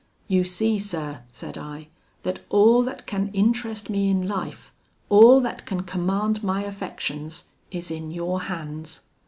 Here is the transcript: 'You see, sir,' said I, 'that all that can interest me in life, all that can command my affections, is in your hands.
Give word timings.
'You 0.27 0.43
see, 0.45 0.79
sir,' 0.79 1.19
said 1.31 1.59
I, 1.59 1.89
'that 2.23 2.39
all 2.49 2.81
that 2.81 3.05
can 3.05 3.27
interest 3.33 3.87
me 3.87 4.09
in 4.09 4.27
life, 4.27 4.73
all 5.09 5.39
that 5.41 5.67
can 5.67 5.83
command 5.83 6.43
my 6.43 6.63
affections, 6.63 7.45
is 7.69 7.91
in 7.91 8.09
your 8.09 8.41
hands. 8.41 9.01